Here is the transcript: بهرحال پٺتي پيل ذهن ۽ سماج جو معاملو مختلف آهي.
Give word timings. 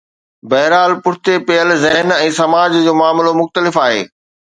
بهرحال 0.51 0.93
پٺتي 1.03 1.35
پيل 1.49 1.67
ذهن 1.83 2.13
۽ 2.15 2.31
سماج 2.39 2.71
جو 2.89 2.93
معاملو 3.03 3.31
مختلف 3.41 3.75
آهي. 3.85 4.01